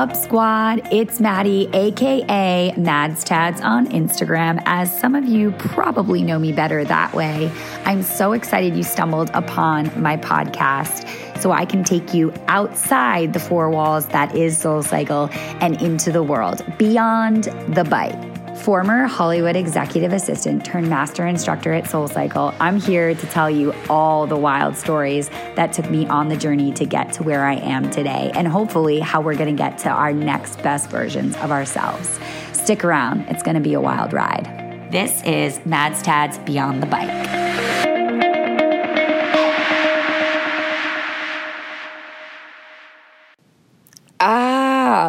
up, 0.00 0.16
squad? 0.16 0.80
It's 0.90 1.20
Maddie, 1.20 1.68
aka 1.74 2.72
Mads 2.74 3.22
Tads 3.22 3.60
on 3.60 3.86
Instagram, 3.88 4.62
as 4.64 4.98
some 4.98 5.14
of 5.14 5.26
you 5.26 5.50
probably 5.58 6.22
know 6.22 6.38
me 6.38 6.52
better 6.52 6.82
that 6.84 7.12
way. 7.12 7.52
I'm 7.84 8.02
so 8.02 8.32
excited 8.32 8.74
you 8.74 8.82
stumbled 8.82 9.30
upon 9.34 9.90
my 10.00 10.16
podcast 10.16 11.06
so 11.38 11.52
I 11.52 11.66
can 11.66 11.84
take 11.84 12.14
you 12.14 12.32
outside 12.48 13.34
the 13.34 13.40
four 13.40 13.68
walls 13.68 14.06
that 14.06 14.34
is 14.34 14.56
Soul 14.56 14.82
Cycle 14.82 15.28
and 15.60 15.82
into 15.82 16.10
the 16.10 16.22
world, 16.22 16.64
beyond 16.78 17.44
the 17.68 17.84
bike 17.84 18.29
former 18.60 19.06
Hollywood 19.06 19.56
executive 19.56 20.12
assistant 20.12 20.64
turned 20.64 20.88
master 20.88 21.26
instructor 21.26 21.72
at 21.72 21.84
SoulCycle, 21.84 22.54
I'm 22.60 22.78
here 22.78 23.14
to 23.14 23.26
tell 23.28 23.50
you 23.50 23.72
all 23.88 24.26
the 24.26 24.36
wild 24.36 24.76
stories 24.76 25.30
that 25.56 25.72
took 25.72 25.90
me 25.90 26.06
on 26.06 26.28
the 26.28 26.36
journey 26.36 26.70
to 26.72 26.84
get 26.84 27.12
to 27.14 27.22
where 27.22 27.44
I 27.44 27.54
am 27.54 27.90
today, 27.90 28.30
and 28.34 28.46
hopefully 28.46 29.00
how 29.00 29.22
we're 29.22 29.34
going 29.34 29.54
to 29.54 29.60
get 29.60 29.78
to 29.78 29.88
our 29.88 30.12
next 30.12 30.62
best 30.62 30.90
versions 30.90 31.34
of 31.38 31.50
ourselves. 31.50 32.20
Stick 32.52 32.84
around, 32.84 33.22
it's 33.28 33.42
going 33.42 33.54
to 33.54 33.62
be 33.62 33.72
a 33.74 33.80
wild 33.80 34.12
ride. 34.12 34.88
This 34.92 35.22
is 35.22 35.64
Mads 35.64 36.02
Tads 36.02 36.36
Beyond 36.38 36.82
the 36.82 36.86
Bike. 36.86 37.39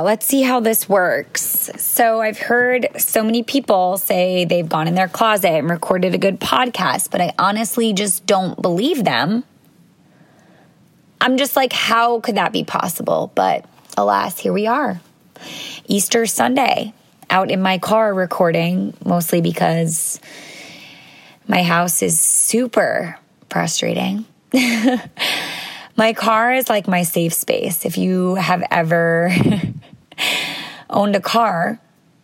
Let's 0.03 0.25
see 0.25 0.41
how 0.41 0.59
this 0.59 0.87
works. 0.87 1.69
So, 1.77 2.21
I've 2.21 2.37
heard 2.37 2.87
so 2.97 3.23
many 3.23 3.43
people 3.43 3.97
say 3.97 4.45
they've 4.45 4.67
gone 4.67 4.87
in 4.87 4.95
their 4.95 5.07
closet 5.07 5.51
and 5.51 5.69
recorded 5.69 6.13
a 6.13 6.17
good 6.17 6.39
podcast, 6.39 7.11
but 7.11 7.21
I 7.21 7.33
honestly 7.37 7.93
just 7.93 8.25
don't 8.25 8.61
believe 8.61 9.03
them. 9.03 9.43
I'm 11.19 11.38
just 11.38 11.55
like, 11.55 11.73
how 11.73 12.19
could 12.19 12.35
that 12.35 12.52
be 12.52 12.63
possible? 12.63 13.31
But 13.35 13.66
alas, 13.97 14.39
here 14.39 14.53
we 14.53 14.67
are. 14.67 14.99
Easter 15.88 16.25
Sunday, 16.25 16.93
out 17.30 17.52
in 17.52 17.61
my 17.61 17.77
car 17.77 18.13
recording, 18.13 18.93
mostly 19.05 19.41
because 19.41 20.19
my 21.47 21.63
house 21.63 22.02
is 22.02 22.19
super 22.19 23.17
frustrating. 23.49 24.25
my 25.95 26.13
car 26.13 26.53
is 26.53 26.69
like 26.69 26.88
my 26.88 27.03
safe 27.03 27.33
space. 27.33 27.86
If 27.86 27.97
you 27.97 28.36
have 28.36 28.63
ever 28.71 29.31
owned 30.89 31.16
a 31.16 31.22
car, 31.22 31.80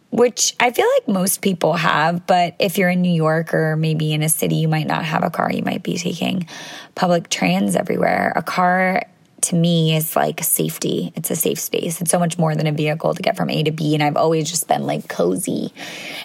which 0.10 0.56
I 0.60 0.72
feel 0.72 0.88
like 0.98 1.08
most 1.08 1.42
people 1.42 1.74
have, 1.74 2.26
but 2.28 2.56
if 2.60 2.78
you're 2.78 2.90
in 2.90 3.02
New 3.02 3.14
York 3.14 3.54
or 3.54 3.76
maybe 3.76 4.14
in 4.14 4.24
a 4.24 4.30
city, 4.30 4.56
you 4.56 4.68
might 4.68 4.88
not 4.88 5.06
have 5.06 5.24
a 5.24 5.30
car. 5.30 5.52
You 5.52 5.64
might 5.64 5.84
be 5.84 5.98
taking 5.98 6.48
public 6.96 7.30
trans 7.30 7.76
everywhere. 7.76 8.34
A 8.36 8.44
car 8.44 9.04
to 9.42 9.56
me 9.56 9.96
is 9.96 10.16
like 10.16 10.44
safety. 10.44 11.12
It's 11.16 11.30
a 11.30 11.36
safe 11.36 11.60
space. 11.60 12.02
It's 12.02 12.12
so 12.12 12.20
much 12.20 12.38
more 12.38 12.56
than 12.56 12.68
a 12.68 12.72
vehicle 12.72 13.14
to 13.14 13.22
get 13.22 13.38
from 13.38 13.50
A 13.50 13.64
to 13.64 13.72
B. 13.72 13.94
And 13.94 14.04
I've 14.04 14.18
always 14.18 14.50
just 14.50 14.68
been 14.68 14.86
like 14.86 15.08
cozy 15.08 15.74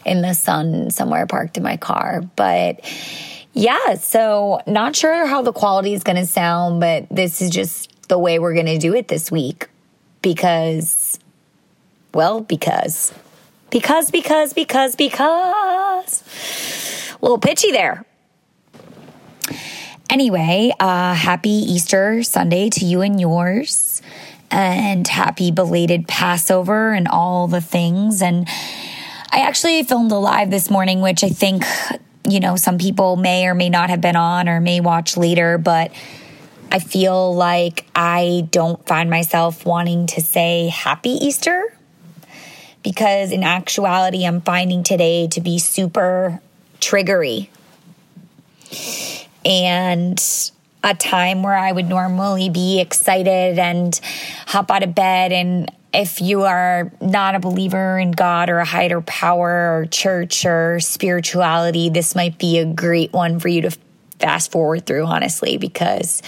in 0.05 0.23
the 0.23 0.35
sun 0.35 0.91
somewhere 0.91 1.27
parked 1.27 1.57
in 1.57 1.63
my 1.63 1.77
car. 1.77 2.23
But 2.37 2.81
yeah, 3.53 3.95
so 3.97 4.63
not 4.67 4.97
sure 4.97 5.27
how 5.27 5.43
the 5.43 5.53
quality 5.53 5.93
is 5.93 6.03
going 6.03 6.17
to 6.17 6.27
sound, 6.27 6.81
but 6.81 7.07
this 7.11 7.43
is 7.43 7.51
just 7.51 8.09
the 8.09 8.19
way 8.19 8.39
we're 8.39 8.55
going 8.55 8.67
to 8.67 8.79
do 8.79 8.95
it 8.95 9.09
this 9.09 9.31
week 9.31 9.69
because 10.23 11.19
well, 12.15 12.41
because. 12.41 13.13
Because, 13.71 14.11
because, 14.11 14.53
because, 14.53 14.97
because. 14.97 16.23
A 17.21 17.25
little 17.25 17.39
pitchy 17.39 17.73
there. 17.73 18.05
Anyway, 20.11 20.73
uh, 20.79 21.15
happy 21.15 21.49
Easter 21.49 22.23
Sunday 22.23 22.69
to 22.69 22.85
you 22.85 23.01
and 23.01 23.19
yours. 23.19 24.03
And 24.51 25.09
happy 25.09 25.51
belated 25.51 26.07
Passover 26.07 26.93
and 26.93 27.09
all 27.09 27.49
the 27.49 27.63
things. 27.63 28.21
And 28.21 28.47
I 29.31 29.41
actually 29.41 29.83
filmed 29.85 30.13
a 30.13 30.17
live 30.17 30.51
this 30.51 30.69
morning, 30.69 31.01
which 31.01 31.25
I 31.25 31.31
think, 31.31 31.65
you 32.29 32.41
know, 32.41 32.57
some 32.57 32.77
people 32.77 33.17
may 33.17 33.47
or 33.47 33.55
may 33.55 33.71
not 33.71 33.89
have 33.89 34.03
been 34.03 34.17
on 34.17 34.51
or 34.51 34.61
may 34.61 34.81
watch 34.81 35.17
later, 35.17 35.57
but 35.57 35.91
I 36.71 36.79
feel 36.79 37.35
like 37.35 37.87
I 37.95 38.47
don't 38.51 38.87
find 38.87 39.09
myself 39.09 39.65
wanting 39.65 40.07
to 40.09 40.21
say 40.21 40.69
happy 40.69 41.11
Easter 41.11 41.72
because 42.83 43.33
in 43.33 43.43
actuality, 43.43 44.25
I'm 44.25 44.41
finding 44.41 44.83
today 44.83 45.29
to 45.29 45.41
be 45.41 45.59
super 45.59 46.41
triggery. 46.81 47.49
And 49.45 50.23
a 50.85 50.95
time 50.95 51.43
where 51.43 51.57
I 51.57 51.71
would 51.71 51.89
normally 51.89 52.49
be 52.49 52.81
excited 52.81 53.59
and 53.59 53.99
hop 54.47 54.71
out 54.71 54.83
of 54.83 54.95
bed. 54.95 55.33
And 55.33 55.71
if 55.95 56.21
you 56.21 56.43
are 56.43 56.91
not 57.01 57.35
a 57.35 57.41
believer 57.41 57.99
in 57.99 58.13
God 58.13 58.51
or 58.51 58.59
a 58.59 58.65
higher 58.65 59.01
power 59.01 59.79
or 59.79 59.87
church 59.87 60.45
or 60.45 60.81
spirituality, 60.81 61.89
this 61.89 62.15
might 62.15 62.39
be 62.39 62.59
a 62.59 62.65
great 62.65 63.13
one 63.13 63.39
for 63.39 63.49
you 63.49 63.63
to 63.63 63.77
fast 64.19 64.51
forward 64.51 64.87
through, 64.87 65.05
honestly, 65.05 65.59
because 65.59 66.23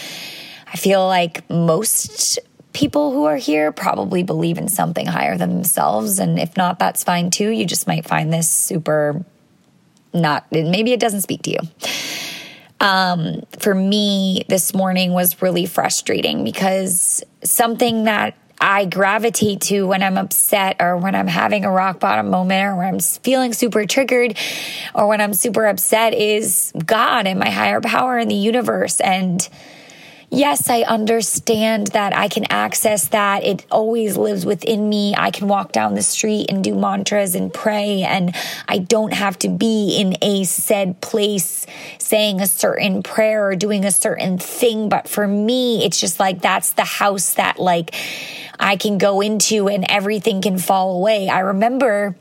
I 0.73 0.77
feel 0.77 1.07
like 1.07 1.49
most 1.49 2.39
people 2.75 3.13
who 3.13 3.25
are 3.25 3.37
here 3.37 3.73
probably 3.73 4.23
believe 4.23 4.59
in 4.59 4.69
something 4.69 5.07
higher 5.07 5.39
than 5.39 5.55
themselves. 5.55 6.19
And 6.19 6.39
if 6.39 6.57
not, 6.57 6.79
that's 6.79 7.03
fine 7.03 7.31
too. 7.31 7.49
You 7.49 7.65
just 7.65 7.87
might 7.87 8.07
find 8.07 8.33
this 8.33 8.51
super 8.51 9.25
not, 10.13 10.47
maybe 10.53 10.93
it 10.93 11.01
doesn't 11.01 11.23
speak 11.23 11.43
to 11.43 11.51
you. 11.51 11.59
Um, 12.81 13.43
for 13.59 13.75
me, 13.75 14.45
this 14.49 14.75
morning 14.75 15.13
was 15.13 15.41
really 15.41 15.67
frustrating 15.67 16.45
because 16.45 17.25
something 17.43 18.05
that 18.05 18.37
I 18.61 18.85
gravitate 18.85 19.61
to 19.63 19.87
when 19.87 20.03
I'm 20.03 20.17
upset 20.17 20.77
or 20.81 20.97
when 20.97 21.15
I'm 21.15 21.27
having 21.27 21.65
a 21.65 21.71
rock 21.71 22.01
bottom 22.01 22.31
moment 22.31 22.65
or 22.65 22.77
when 22.77 22.87
I'm 22.87 23.01
feeling 23.01 23.53
super 23.53 23.85
triggered 23.87 24.37
or 24.95 25.09
when 25.09 25.21
I'm 25.21 25.35
super 25.35 25.67
upset 25.67 26.15
is 26.15 26.73
God 26.87 27.27
and 27.27 27.39
my 27.39 27.51
higher 27.51 27.81
power 27.81 28.19
in 28.19 28.29
the 28.29 28.35
universe. 28.35 29.01
And 29.01 29.47
yes, 30.35 30.69
I 30.69 30.83
understand 30.83 31.89
that 31.89 32.15
I 32.15 32.29
can 32.29 32.45
access 32.51 33.09
that. 33.09 33.45
It 33.45 33.65
always 33.71 34.17
lives 34.17 34.45
within 34.45 34.89
me. 34.89 35.15
I 35.17 35.31
can 35.31 35.49
walk 35.49 35.73
down 35.73 35.95
the 35.95 36.03
street 36.03 36.47
and 36.51 36.63
do 36.63 36.75
mantras 36.75 37.35
and 37.35 37.53
pray, 37.53 38.03
and 38.03 38.35
I 38.69 38.79
don't 38.79 39.13
have 39.13 39.39
to 39.41 39.49
be 39.49 39.97
in 39.99 40.17
a 40.23 40.45
said 40.45 41.01
place 41.01 41.67
saying 41.99 42.41
a 42.41 42.47
certain 42.47 43.03
prayer 43.03 43.49
or 43.49 43.57
doing 43.57 43.85
a 43.85 43.91
certain 43.91 44.39
thing. 44.39 44.89
But 44.89 45.09
for 45.09 45.27
me, 45.27 45.85
it's 45.85 46.01
just 46.01 46.21
like 46.21 46.43
that's 46.43 46.73
the 46.73 46.85
house 46.85 47.35
that 47.35 47.59
like 47.59 47.95
I 48.59 48.77
can 48.77 48.99
go 48.99 49.21
into 49.21 49.69
and 49.69 49.85
everything 49.89 50.43
can 50.43 50.59
fall 50.59 50.97
away. 50.97 51.29
I 51.29 51.41
remember 51.41 52.17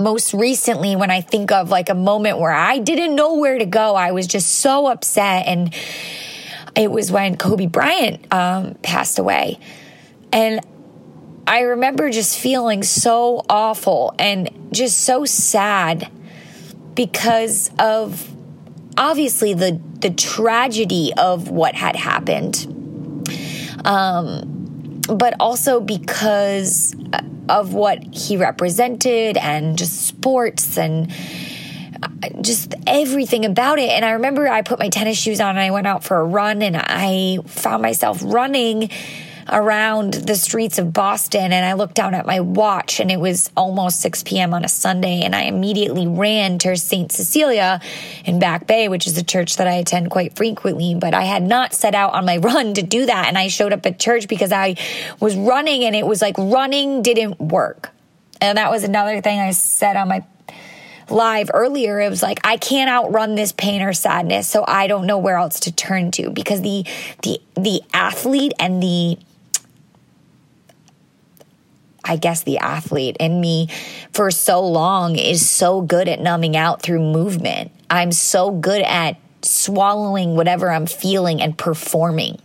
most 0.00 0.32
recently 0.32 0.96
when 0.96 1.10
I 1.10 1.20
think 1.20 1.52
of 1.52 1.68
like 1.68 1.88
a 1.88 1.94
moment 1.94 2.38
where 2.38 2.52
I 2.52 2.78
didn't 2.78 3.14
know 3.14 3.34
where 3.34 3.58
to 3.58 3.66
go, 3.66 3.94
I 3.94 4.12
was 4.12 4.26
just 4.26 4.56
so 4.56 4.86
upset 4.86 5.46
and 5.46 5.74
it 6.80 6.90
was 6.90 7.12
when 7.12 7.36
Kobe 7.36 7.66
Bryant 7.66 8.32
um, 8.32 8.74
passed 8.82 9.18
away. 9.18 9.58
And 10.32 10.60
I 11.46 11.60
remember 11.60 12.08
just 12.08 12.38
feeling 12.38 12.82
so 12.82 13.44
awful 13.50 14.14
and 14.18 14.48
just 14.72 15.00
so 15.00 15.26
sad 15.26 16.10
because 16.94 17.70
of 17.78 18.34
obviously 18.96 19.52
the 19.52 19.78
the 19.98 20.08
tragedy 20.08 21.12
of 21.18 21.50
what 21.50 21.74
had 21.74 21.96
happened. 21.96 22.66
Um, 23.84 25.02
but 25.06 25.34
also 25.38 25.80
because 25.80 26.96
of 27.50 27.74
what 27.74 28.02
he 28.14 28.38
represented 28.38 29.36
and 29.36 29.76
just 29.76 30.06
sports 30.06 30.78
and 30.78 31.12
just 32.40 32.74
everything 32.86 33.44
about 33.44 33.78
it. 33.78 33.90
And 33.90 34.04
I 34.04 34.12
remember 34.12 34.48
I 34.48 34.62
put 34.62 34.78
my 34.78 34.88
tennis 34.88 35.18
shoes 35.18 35.40
on 35.40 35.50
and 35.50 35.60
I 35.60 35.70
went 35.70 35.86
out 35.86 36.04
for 36.04 36.18
a 36.18 36.24
run 36.24 36.62
and 36.62 36.76
I 36.76 37.38
found 37.46 37.82
myself 37.82 38.20
running 38.24 38.90
around 39.52 40.14
the 40.14 40.36
streets 40.36 40.78
of 40.78 40.92
Boston 40.92 41.52
and 41.52 41.64
I 41.64 41.72
looked 41.72 41.94
down 41.94 42.14
at 42.14 42.24
my 42.24 42.40
watch 42.40 43.00
and 43.00 43.10
it 43.10 43.18
was 43.18 43.50
almost 43.56 44.00
6 44.00 44.22
p.m. 44.22 44.54
on 44.54 44.64
a 44.64 44.68
Sunday 44.68 45.22
and 45.22 45.34
I 45.34 45.42
immediately 45.42 46.06
ran 46.06 46.58
to 46.58 46.76
St. 46.76 47.10
Cecilia 47.10 47.80
in 48.24 48.38
Back 48.38 48.66
Bay, 48.66 48.88
which 48.88 49.06
is 49.06 49.18
a 49.18 49.24
church 49.24 49.56
that 49.56 49.66
I 49.66 49.74
attend 49.74 50.10
quite 50.10 50.36
frequently, 50.36 50.94
but 50.94 51.14
I 51.14 51.22
had 51.22 51.42
not 51.42 51.74
set 51.74 51.94
out 51.94 52.14
on 52.14 52.24
my 52.24 52.36
run 52.38 52.74
to 52.74 52.82
do 52.82 53.06
that 53.06 53.26
and 53.26 53.36
I 53.36 53.48
showed 53.48 53.72
up 53.72 53.84
at 53.86 53.98
church 53.98 54.28
because 54.28 54.52
I 54.52 54.76
was 55.18 55.36
running 55.36 55.84
and 55.84 55.96
it 55.96 56.06
was 56.06 56.22
like 56.22 56.36
running 56.38 57.02
didn't 57.02 57.40
work. 57.40 57.90
And 58.40 58.56
that 58.56 58.70
was 58.70 58.84
another 58.84 59.20
thing 59.20 59.38
I 59.38 59.50
said 59.50 59.96
on 59.96 60.08
my 60.08 60.24
live 61.10 61.50
earlier, 61.52 62.00
it 62.00 62.08
was 62.08 62.22
like, 62.22 62.40
I 62.44 62.56
can't 62.56 62.90
outrun 62.90 63.34
this 63.34 63.52
pain 63.52 63.82
or 63.82 63.92
sadness. 63.92 64.48
So 64.48 64.64
I 64.66 64.86
don't 64.86 65.06
know 65.06 65.18
where 65.18 65.36
else 65.36 65.60
to 65.60 65.72
turn 65.72 66.10
to 66.12 66.30
because 66.30 66.62
the, 66.62 66.84
the, 67.22 67.40
the 67.54 67.82
athlete 67.92 68.52
and 68.58 68.82
the, 68.82 69.18
I 72.04 72.16
guess 72.16 72.42
the 72.42 72.58
athlete 72.58 73.16
in 73.20 73.40
me 73.40 73.68
for 74.12 74.30
so 74.30 74.66
long 74.66 75.16
is 75.16 75.48
so 75.48 75.82
good 75.82 76.08
at 76.08 76.20
numbing 76.20 76.56
out 76.56 76.82
through 76.82 77.00
movement. 77.00 77.70
I'm 77.88 78.12
so 78.12 78.50
good 78.50 78.82
at 78.82 79.16
swallowing 79.42 80.36
whatever 80.36 80.70
I'm 80.70 80.86
feeling 80.86 81.40
and 81.40 81.56
performing. 81.56 82.40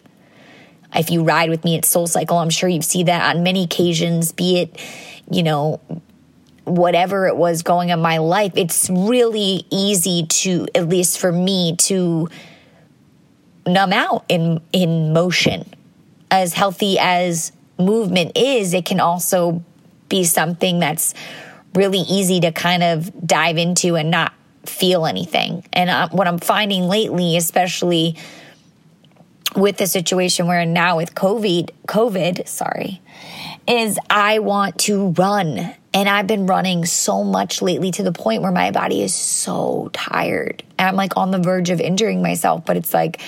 If 0.94 1.10
you 1.10 1.24
ride 1.24 1.50
with 1.50 1.64
me 1.64 1.78
at 1.78 1.86
Soul 1.86 2.08
Cycle, 2.08 2.38
I'm 2.38 2.50
sure 2.50 2.70
you've 2.70 2.86
seen 2.86 3.08
that 3.08 3.36
on 3.36 3.44
many 3.44 3.64
occasions, 3.64 4.32
be 4.32 4.60
it, 4.60 4.80
you 5.30 5.44
know, 5.44 5.82
whatever 6.66 7.28
it 7.28 7.36
was 7.36 7.64
going 7.64 7.92
on 7.92 8.00
in 8.00 8.04
my 8.04 8.18
life. 8.18 8.54
It's 8.56 8.90
really 8.90 9.66
easy 9.72 10.26
to, 10.28 10.68
at 10.76 10.90
least 10.90 11.20
for 11.20 11.32
me, 11.32 11.76
to 11.78 12.30
numb 13.66 13.94
out 13.94 14.26
in 14.30 14.62
in 14.74 15.14
motion. 15.14 15.66
As 16.30 16.54
healthy 16.54 16.98
as 17.00 17.52
movement 17.78 18.36
is, 18.36 18.74
it 18.74 18.86
can 18.86 19.00
also 19.00 19.64
be 20.10 20.24
something 20.24 20.80
that's 20.80 21.14
really 21.74 22.00
easy 22.00 22.40
to 22.40 22.52
kind 22.52 22.84
of 22.84 23.28
dive 23.28 23.58
into 23.58 23.96
and 23.96 24.10
not 24.10 24.34
feel 24.66 25.06
anything. 25.06 25.64
And 25.74 25.90
uh, 25.90 26.10
what 26.10 26.28
I'm 26.28 26.40
finding 26.40 26.84
lately, 26.84 27.38
especially 27.38 28.18
with 29.56 29.78
the 29.78 29.88
situation 29.88 30.48
we're 30.48 30.62
in 30.62 30.74
now 30.74 30.98
with 30.98 31.16
COVID, 31.16 31.70
COVID, 31.88 32.48
sorry, 32.48 33.02
is 33.68 33.98
I 34.10 34.40
want 34.40 34.80
to 34.80 35.10
run. 35.10 35.74
And 35.96 36.10
I've 36.10 36.28
been 36.28 36.46
running 36.46 36.84
so 36.84 37.24
much 37.24 37.62
lately 37.62 37.90
to 37.92 38.04
the 38.04 38.12
point 38.12 38.42
where 38.42 38.52
my 38.52 38.72
body 38.72 39.02
is 39.02 39.14
so 39.14 39.90
tired. 39.94 40.62
And 40.78 40.90
I'm 40.90 40.98
like 40.98 41.16
on 41.16 41.32
the 41.32 41.40
verge 41.40 41.70
of 41.70 41.80
injuring 41.80 42.22
myself, 42.22 42.66
but 42.66 42.76
it's 42.76 42.94
like, 42.94 43.22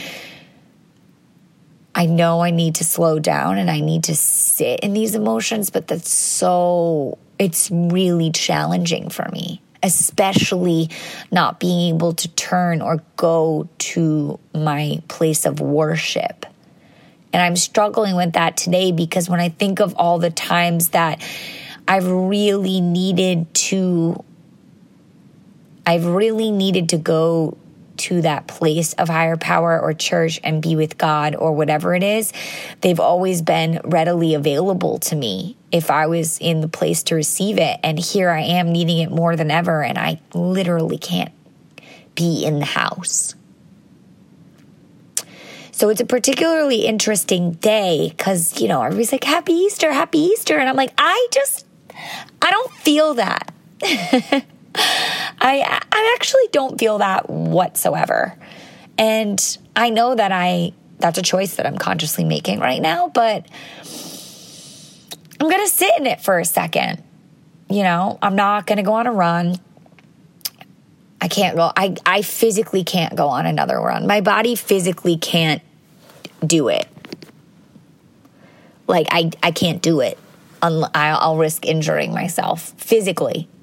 I 1.96 2.08
know 2.08 2.42
I 2.42 2.52
need 2.52 2.75
to 2.75 2.84
slow 2.84 3.19
down 3.19 3.58
and 3.58 3.72
I 3.72 3.80
need 3.80 4.04
to 4.04 4.16
sit 4.16 4.81
in 4.81 4.92
these 4.92 5.16
emotions, 5.16 5.69
but 5.69 5.88
that's 5.88 6.12
so, 6.12 7.18
it's 7.40 7.72
really 7.72 8.31
challenging 8.31 9.10
for 9.10 9.30
me, 9.31 9.62
especially 9.81 10.90
not 11.31 11.62
being 11.62 11.96
able 11.96 12.13
to 12.16 12.28
turn 12.36 12.81
or 12.81 13.02
go 13.16 13.70
to 13.78 14.42
my 14.54 15.02
place 15.08 15.46
of 15.46 15.62
worship. 15.62 16.46
And 17.31 17.42
I'm 17.42 17.56
struggling 17.56 18.18
with 18.18 18.34
that 18.34 18.58
today 18.58 18.92
because 18.92 19.30
when 19.30 19.40
I 19.40 19.48
think 19.48 19.80
of 19.80 19.96
all 19.96 20.20
the 20.20 20.31
times 20.31 20.90
that 20.90 21.22
I've 21.88 22.07
really 22.07 22.81
needed 22.81 23.54
to, 23.54 24.24
I've 25.86 26.06
really 26.06 26.51
needed 26.51 26.89
to 26.89 26.98
go 26.98 27.57
to 27.98 28.22
that 28.22 28.48
place 28.48 28.94
of 28.94 29.10
higher 29.10 29.38
power 29.38 29.80
or 29.80 29.94
church 29.94 30.39
and 30.44 30.62
be 30.62 30.75
with 30.75 30.98
God 30.98 31.36
or 31.36 31.54
whatever 31.54 31.95
it 31.95 32.04
is, 32.04 32.31
they've 32.81 33.00
always 33.00 33.42
been 33.42 33.81
readily 33.84 34.34
available 34.34 35.00
to 35.00 35.16
me 35.16 35.57
if 35.72 35.89
I 35.89 36.07
was 36.07 36.38
in 36.39 36.62
the 36.62 36.68
place 36.68 37.04
to 37.04 37.16
receive 37.16 37.57
it. 37.57 37.80
And 37.84 37.98
here 37.98 38.30
I 38.30 38.42
am 38.42 38.72
needing 38.72 39.00
it 39.00 39.12
more 39.12 39.36
than 39.36 39.51
ever, 39.51 39.84
and 39.84 39.98
I 39.98 40.19
literally 40.34 40.98
can't 40.98 41.31
be 42.16 42.45
in 42.45 42.60
the 42.60 42.66
house. 42.66 43.36
So 45.72 45.89
it's 45.89 46.01
a 46.01 46.06
particularly 46.06 46.88
interesting 46.88 47.51
day 47.51 48.10
because, 48.10 48.60
you 48.60 48.68
know, 48.68 48.81
everybody's 48.81 49.12
like, 49.12 49.24
Happy 49.24 49.54
Easter, 49.54 49.92
Happy 49.92 50.18
Easter. 50.18 50.57
And 50.57 50.68
I'm 50.68 50.75
like, 50.75 50.92
I 50.98 51.28
just, 51.31 51.67
I 52.42 52.52
don't 52.52 52.72
feel 52.74 53.14
that. 53.16 53.54
I 53.84 55.82
I 55.92 56.16
actually 56.16 56.48
don't 56.52 56.80
feel 56.80 57.00
that 57.00 57.30
whatsoever. 57.30 58.38
And 58.98 59.58
I 59.76 59.90
know 59.90 60.16
that 60.16 60.32
I 60.32 60.74
that's 61.00 61.18
a 61.18 61.22
choice 61.22 61.56
that 61.56 61.66
I'm 61.66 61.78
consciously 61.78 62.24
making 62.24 62.60
right 62.60 62.82
now, 62.82 63.10
but 63.10 63.46
I'm 65.40 65.50
going 65.50 65.64
to 65.64 65.72
sit 65.72 65.92
in 66.00 66.08
it 66.08 66.22
for 66.22 66.40
a 66.40 66.46
second. 66.46 67.04
You 67.70 67.84
know, 67.84 68.18
I'm 68.22 68.36
not 68.36 68.66
going 68.66 68.78
to 68.78 68.84
go 68.84 68.94
on 68.94 69.06
a 69.06 69.12
run. 69.12 69.60
I 71.20 71.28
can't 71.28 71.56
go 71.56 71.72
I 71.76 71.96
I 72.06 72.22
physically 72.22 72.84
can't 72.84 73.16
go 73.16 73.28
on 73.28 73.46
another 73.46 73.80
run. 73.80 74.08
My 74.08 74.22
body 74.22 74.56
physically 74.56 75.18
can't 75.18 75.62
do 76.46 76.68
it. 76.68 76.88
Like 78.88 79.08
I 79.12 79.32
I 79.42 79.52
can't 79.52 79.82
do 79.82 80.02
it. 80.02 80.18
I'll 80.62 81.38
risk 81.38 81.65
injuring 81.65 82.13
myself 82.13 82.74
physically. 82.77 83.48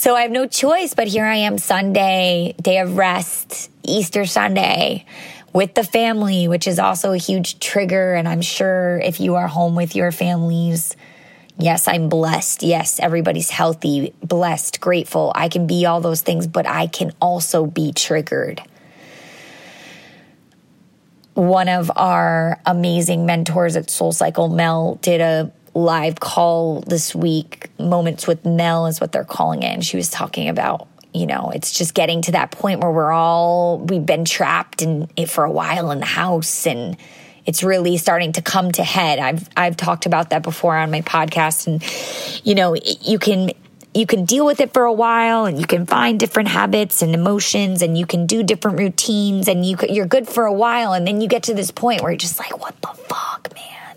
So 0.00 0.16
I 0.16 0.22
have 0.22 0.30
no 0.30 0.46
choice, 0.46 0.94
but 0.94 1.08
here 1.08 1.26
I 1.26 1.34
am 1.34 1.58
Sunday, 1.58 2.54
day 2.58 2.78
of 2.78 2.96
rest, 2.96 3.70
Easter 3.82 4.24
Sunday 4.24 5.04
with 5.52 5.74
the 5.74 5.84
family, 5.84 6.48
which 6.48 6.66
is 6.66 6.78
also 6.78 7.12
a 7.12 7.18
huge 7.18 7.58
trigger. 7.58 8.14
And 8.14 8.26
I'm 8.26 8.40
sure 8.40 8.98
if 8.98 9.20
you 9.20 9.34
are 9.34 9.46
home 9.46 9.74
with 9.74 9.94
your 9.94 10.10
families, 10.10 10.96
yes, 11.58 11.86
I'm 11.86 12.08
blessed. 12.08 12.62
Yes, 12.62 12.98
everybody's 12.98 13.50
healthy, 13.50 14.14
blessed, 14.22 14.80
grateful. 14.80 15.32
I 15.34 15.50
can 15.50 15.66
be 15.66 15.84
all 15.84 16.00
those 16.00 16.22
things, 16.22 16.46
but 16.46 16.66
I 16.66 16.86
can 16.86 17.12
also 17.20 17.66
be 17.66 17.92
triggered. 17.92 18.62
One 21.34 21.68
of 21.68 21.90
our 21.96 22.60
amazing 22.66 23.24
mentors 23.24 23.76
at 23.76 23.88
Soul 23.90 24.12
Cycle, 24.12 24.48
Mel, 24.48 24.96
did 25.02 25.20
a 25.20 25.52
live 25.74 26.18
call 26.20 26.80
this 26.82 27.14
week. 27.14 27.70
Moments 27.78 28.26
with 28.26 28.44
Mel 28.44 28.86
is 28.86 29.00
what 29.00 29.12
they're 29.12 29.24
calling 29.24 29.62
it. 29.62 29.72
And 29.72 29.84
she 29.84 29.96
was 29.96 30.10
talking 30.10 30.48
about, 30.48 30.88
you 31.14 31.26
know, 31.26 31.50
it's 31.54 31.72
just 31.72 31.94
getting 31.94 32.22
to 32.22 32.32
that 32.32 32.50
point 32.50 32.80
where 32.80 32.90
we're 32.90 33.12
all, 33.12 33.78
we've 33.78 34.04
been 34.04 34.24
trapped 34.24 34.82
in 34.82 35.08
it 35.16 35.30
for 35.30 35.44
a 35.44 35.50
while 35.50 35.90
in 35.90 36.00
the 36.00 36.06
house 36.06 36.66
and 36.66 36.96
it's 37.46 37.62
really 37.62 37.96
starting 37.96 38.32
to 38.32 38.42
come 38.42 38.70
to 38.72 38.84
head. 38.84 39.18
I've, 39.18 39.48
I've 39.56 39.76
talked 39.76 40.06
about 40.06 40.30
that 40.30 40.42
before 40.42 40.76
on 40.76 40.90
my 40.90 41.00
podcast 41.00 41.66
and, 41.66 41.82
you 42.44 42.54
know, 42.54 42.76
you 43.00 43.18
can, 43.18 43.50
you 43.94 44.06
can 44.06 44.24
deal 44.24 44.46
with 44.46 44.60
it 44.60 44.72
for 44.72 44.84
a 44.84 44.92
while 44.92 45.46
and 45.46 45.58
you 45.58 45.66
can 45.66 45.84
find 45.84 46.20
different 46.20 46.48
habits 46.48 47.02
and 47.02 47.12
emotions 47.12 47.82
and 47.82 47.98
you 47.98 48.06
can 48.06 48.26
do 48.26 48.42
different 48.42 48.78
routines 48.78 49.48
and 49.48 49.66
you, 49.66 49.76
you're 49.88 50.06
good 50.06 50.28
for 50.28 50.44
a 50.44 50.52
while. 50.52 50.92
And 50.92 51.06
then 51.06 51.20
you 51.20 51.28
get 51.28 51.44
to 51.44 51.54
this 51.54 51.70
point 51.70 52.00
where 52.00 52.12
you're 52.12 52.18
just 52.18 52.38
like, 52.38 52.60
what 52.60 52.80
the 52.80 52.88
fuck, 52.88 53.52
man? 53.54 53.96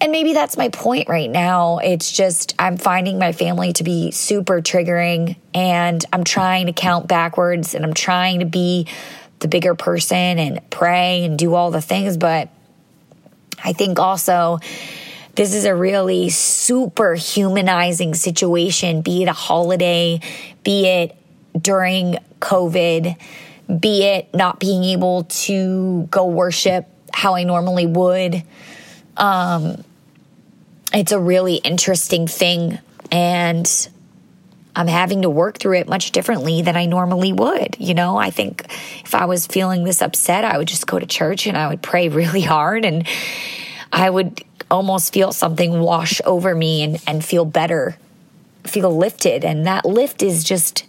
And 0.00 0.12
maybe 0.12 0.34
that's 0.34 0.58
my 0.58 0.68
point 0.68 1.08
right 1.08 1.30
now. 1.30 1.78
It's 1.78 2.12
just 2.12 2.54
I'm 2.58 2.76
finding 2.76 3.18
my 3.18 3.32
family 3.32 3.72
to 3.74 3.84
be 3.84 4.10
super 4.10 4.60
triggering 4.60 5.36
and 5.54 6.04
I'm 6.12 6.24
trying 6.24 6.66
to 6.66 6.74
count 6.74 7.08
backwards 7.08 7.74
and 7.74 7.82
I'm 7.82 7.94
trying 7.94 8.40
to 8.40 8.46
be 8.46 8.86
the 9.38 9.48
bigger 9.48 9.74
person 9.74 10.38
and 10.38 10.60
pray 10.68 11.24
and 11.24 11.38
do 11.38 11.54
all 11.54 11.70
the 11.70 11.80
things. 11.80 12.18
But 12.18 12.50
I 13.62 13.72
think 13.72 13.98
also 13.98 14.58
this 15.36 15.54
is 15.54 15.64
a 15.64 15.74
really 15.74 16.28
super 16.30 17.14
humanizing 17.14 18.14
situation, 18.14 19.02
be 19.02 19.22
it 19.22 19.28
a 19.28 19.32
holiday, 19.32 20.20
be 20.62 20.86
it 20.86 21.16
during 21.60 22.18
COVID, 22.40 23.16
be 23.80 24.04
it 24.04 24.32
not 24.34 24.60
being 24.60 24.84
able 24.84 25.24
to 25.24 26.06
go 26.10 26.26
worship 26.26 26.86
how 27.12 27.34
I 27.34 27.44
normally 27.44 27.86
would. 27.86 28.42
Um, 29.16 29.84
it's 30.92 31.12
a 31.12 31.18
really 31.18 31.56
interesting 31.56 32.26
thing 32.26 32.78
and 33.10 33.88
I'm 34.76 34.88
having 34.88 35.22
to 35.22 35.30
work 35.30 35.58
through 35.58 35.78
it 35.78 35.88
much 35.88 36.10
differently 36.10 36.62
than 36.62 36.76
I 36.76 36.86
normally 36.86 37.32
would. 37.32 37.76
You 37.78 37.94
know, 37.94 38.16
I 38.16 38.30
think 38.30 38.64
if 39.04 39.14
I 39.14 39.26
was 39.26 39.46
feeling 39.46 39.84
this 39.84 40.02
upset, 40.02 40.44
I 40.44 40.58
would 40.58 40.68
just 40.68 40.86
go 40.86 40.98
to 40.98 41.06
church 41.06 41.46
and 41.46 41.56
I 41.56 41.68
would 41.68 41.82
pray 41.82 42.08
really 42.10 42.42
hard 42.42 42.84
and 42.84 43.06
I 43.92 44.10
would 44.10 44.42
almost 44.74 45.12
feel 45.12 45.32
something 45.32 45.80
wash 45.80 46.20
over 46.24 46.54
me 46.54 46.82
and, 46.82 47.02
and 47.06 47.24
feel 47.24 47.44
better, 47.44 47.96
feel 48.64 48.94
lifted. 48.94 49.44
And 49.44 49.66
that 49.66 49.84
lift 49.84 50.22
is 50.22 50.44
just, 50.44 50.84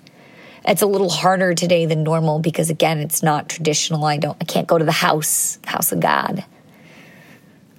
it's 0.65 0.82
a 0.82 0.88
little 0.88 1.10
harder 1.10 1.54
today 1.54 1.86
than 1.86 2.04
normal 2.04 2.39
because 2.39 2.70
again, 2.70 3.00
it's 3.00 3.24
not 3.24 3.48
traditional. 3.48 4.04
I 4.04 4.18
don't, 4.18 4.38
I 4.42 4.46
can't 4.46 4.68
go 4.68 4.77
to 4.77 4.86
the 4.86 4.92
house, 4.92 5.60
house 5.65 5.92
of 5.92 6.00
God. 6.00 6.44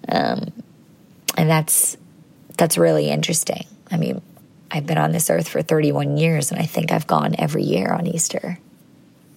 Um, 0.09 0.53
and 1.37 1.51
that's, 1.51 1.97
that's 2.57 2.79
really 2.79 3.11
interesting. 3.11 3.67
I 3.91 3.97
mean, 3.97 4.23
I've 4.71 4.87
been 4.87 4.99
on 4.99 5.13
this 5.13 5.29
earth 5.29 5.49
for 5.49 5.61
31 5.61 6.17
years 6.17 6.53
and 6.53 6.61
I 6.61 6.67
think 6.67 6.93
I've 6.93 7.07
gone 7.07 7.35
every 7.39 7.65
year 7.65 7.93
on 7.93 8.07
Easter, 8.07 8.59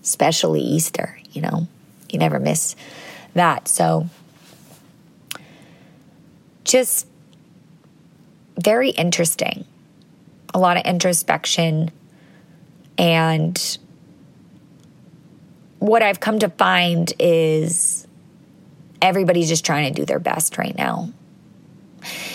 especially 0.04 0.62
Easter, 0.62 1.18
you 1.32 1.42
know, 1.42 1.68
you 2.10 2.20
never 2.20 2.40
miss 2.40 2.76
that. 3.34 3.68
So 3.68 4.08
just 6.64 7.08
very 8.60 8.90
interesting. 8.90 9.66
A 10.54 10.60
lot 10.60 10.78
of 10.78 10.86
introspection 10.86 11.92
and 12.98 13.78
what 15.80 16.04
I've 16.04 16.20
come 16.20 16.40
to 16.40 16.50
find 16.50 17.12
is 17.18 18.06
everybody's 19.02 19.48
just 19.48 19.66
trying 19.66 19.94
to 19.94 20.02
do 20.02 20.06
their 20.06 20.20
best 20.20 20.58
right 20.58 20.78
now. 20.78 21.10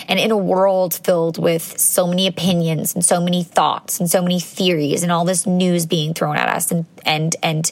And 0.09 0.19
in 0.19 0.31
a 0.31 0.37
world 0.37 0.95
filled 0.95 1.39
with 1.39 1.79
so 1.79 2.07
many 2.07 2.27
opinions 2.27 2.95
and 2.95 3.05
so 3.05 3.21
many 3.21 3.43
thoughts 3.43 4.01
and 4.01 4.11
so 4.11 4.23
many 4.23 4.41
theories 4.41 5.03
and 5.03 5.11
all 5.11 5.25
this 5.25 5.47
news 5.47 5.87
being 5.87 6.13
thrown 6.13 6.37
at 6.37 6.49
us 6.49 6.71
and 6.71 6.85
and 7.07 7.35
and 7.43 7.71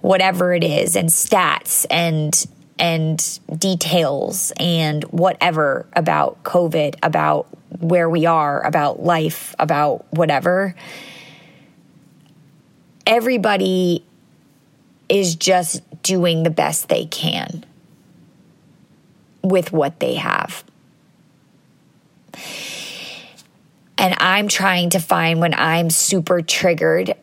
whatever 0.00 0.54
it 0.54 0.64
is 0.64 0.96
and 0.96 1.08
stats 1.10 1.84
and 1.90 2.46
and 2.78 3.40
details 3.58 4.52
and 4.58 5.04
whatever 5.04 5.86
about 5.94 6.42
COVID, 6.44 6.96
about 7.02 7.46
where 7.80 8.08
we 8.08 8.26
are, 8.26 8.64
about 8.64 9.02
life, 9.02 9.54
about 9.58 10.06
whatever. 10.12 10.74
Everybody 13.06 14.04
is 15.08 15.36
just 15.36 15.82
doing 16.02 16.42
the 16.42 16.50
best 16.50 16.88
they 16.88 17.06
can 17.06 17.64
with 19.42 19.72
what 19.72 20.00
they 20.00 20.14
have. 20.14 20.64
And 23.98 24.14
I'm 24.18 24.48
trying 24.48 24.90
to 24.90 24.98
find 24.98 25.40
when 25.40 25.54
I'm 25.54 25.88
super 25.88 26.42
triggered, 26.42 27.14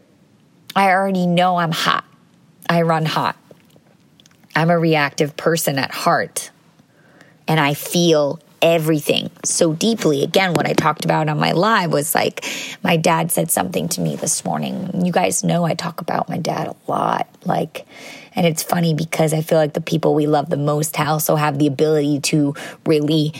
I 0.76 0.90
already 0.90 1.28
know 1.28 1.58
I'm 1.58 1.72
hot. 1.72 2.06
I 2.68 2.82
run 2.82 3.06
hot. 3.06 3.38
I'm 4.56 4.70
a 4.70 4.78
reactive 4.78 5.36
person 5.38 5.80
at 5.80 5.92
heart. 5.92 6.52
And 7.48 7.60
I 7.60 7.74
feel 7.74 8.40
everything 8.62 9.30
so 9.44 9.74
deeply. 9.74 10.24
Again, 10.24 10.54
what 10.54 10.66
I 10.66 10.74
talked 10.74 11.04
about 11.04 11.28
on 11.28 11.38
my 11.38 11.52
live 11.52 11.92
was 11.92 12.16
like 12.16 12.46
my 12.82 12.96
dad 12.96 13.32
said 13.32 13.52
something 13.52 13.90
to 13.90 14.02
me 14.02 14.16
this 14.16 14.46
morning. 14.46 15.06
You 15.06 15.12
guys 15.12 15.44
know 15.44 15.66
I 15.66 15.74
talk 15.74 16.00
about 16.00 16.30
my 16.30 16.38
dad 16.38 16.68
a 16.68 16.76
lot. 16.90 17.28
Like, 17.44 17.86
and 18.36 18.46
it's 18.46 18.64
funny 18.64 18.94
because 18.94 19.34
I 19.34 19.42
feel 19.42 19.58
like 19.58 19.74
the 19.74 19.82
people 19.82 20.16
we 20.16 20.28
love 20.28 20.50
the 20.50 20.58
most 20.58 20.98
also 20.98 21.36
have 21.36 21.60
the 21.60 21.68
ability 21.68 22.22
to 22.22 22.56
really 22.86 23.34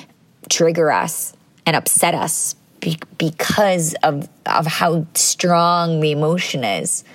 trigger 0.50 0.92
us 0.92 1.34
and 1.66 1.76
upset 1.76 2.14
us 2.14 2.56
be- 2.82 3.00
because 3.18 3.96
of 4.04 4.28
of 4.46 4.68
how 4.68 5.06
strong 5.14 6.02
the 6.02 6.12
emotion 6.12 6.66
is 6.66 7.06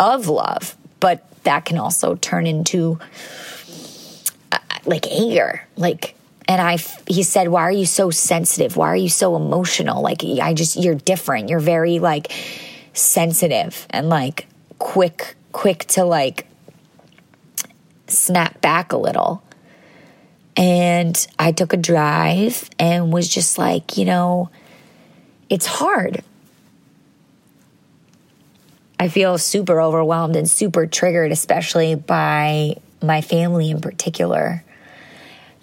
of 0.00 0.28
love. 0.28 0.76
But 1.00 1.24
that 1.44 1.64
can 1.64 1.78
also 1.78 2.16
turn 2.16 2.46
into 2.46 2.98
uh, 4.52 4.58
like 4.84 5.06
anger, 5.06 5.62
like. 5.76 6.14
And 6.50 6.62
I, 6.62 6.78
he 7.06 7.24
said, 7.24 7.48
"Why 7.48 7.60
are 7.60 7.70
you 7.70 7.84
so 7.84 8.10
sensitive? 8.10 8.76
Why 8.76 8.88
are 8.88 8.96
you 8.96 9.10
so 9.10 9.36
emotional? 9.36 10.00
Like, 10.00 10.24
I 10.24 10.54
just, 10.54 10.76
you're 10.76 10.94
different. 10.94 11.50
You're 11.50 11.60
very 11.60 11.98
like 11.98 12.32
sensitive 12.94 13.86
and 13.90 14.08
like 14.08 14.46
quick, 14.78 15.36
quick 15.52 15.84
to 15.88 16.04
like 16.04 16.46
snap 18.06 18.62
back 18.62 18.92
a 18.92 18.96
little." 18.96 19.42
And 20.58 21.24
I 21.38 21.52
took 21.52 21.72
a 21.72 21.76
drive 21.76 22.68
and 22.80 23.12
was 23.12 23.28
just 23.28 23.58
like, 23.58 23.96
you 23.96 24.04
know, 24.04 24.50
it's 25.48 25.66
hard. 25.66 26.24
I 29.00 29.08
feel 29.08 29.38
super 29.38 29.80
overwhelmed 29.80 30.36
and 30.36 30.48
super 30.48 30.86
triggered, 30.86 31.30
especially 31.30 31.94
by 31.94 32.76
my 33.00 33.20
family 33.20 33.70
in 33.70 33.80
particular, 33.80 34.64